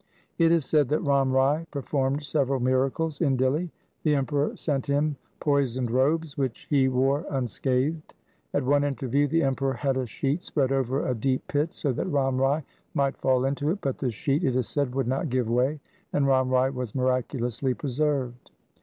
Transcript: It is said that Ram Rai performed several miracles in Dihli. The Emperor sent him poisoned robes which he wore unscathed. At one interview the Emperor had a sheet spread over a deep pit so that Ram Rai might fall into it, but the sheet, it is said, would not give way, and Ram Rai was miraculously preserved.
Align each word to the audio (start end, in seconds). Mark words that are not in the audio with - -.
It 0.39 0.51
is 0.51 0.65
said 0.65 0.89
that 0.89 1.03
Ram 1.03 1.31
Rai 1.31 1.65
performed 1.69 2.23
several 2.25 2.59
miracles 2.59 3.21
in 3.21 3.37
Dihli. 3.37 3.69
The 4.01 4.15
Emperor 4.15 4.57
sent 4.57 4.87
him 4.87 5.15
poisoned 5.39 5.91
robes 5.91 6.35
which 6.35 6.65
he 6.71 6.87
wore 6.87 7.23
unscathed. 7.29 8.15
At 8.51 8.63
one 8.65 8.83
interview 8.83 9.27
the 9.27 9.43
Emperor 9.43 9.73
had 9.73 9.97
a 9.97 10.07
sheet 10.07 10.41
spread 10.41 10.71
over 10.71 11.05
a 11.07 11.13
deep 11.13 11.47
pit 11.47 11.75
so 11.75 11.91
that 11.93 12.07
Ram 12.09 12.39
Rai 12.41 12.63
might 12.95 13.17
fall 13.21 13.45
into 13.45 13.69
it, 13.69 13.77
but 13.81 13.99
the 13.99 14.09
sheet, 14.09 14.43
it 14.43 14.55
is 14.55 14.67
said, 14.67 14.95
would 14.95 15.07
not 15.07 15.29
give 15.29 15.47
way, 15.47 15.79
and 16.13 16.25
Ram 16.27 16.49
Rai 16.49 16.71
was 16.71 16.95
miraculously 16.95 17.75
preserved. 17.75 18.49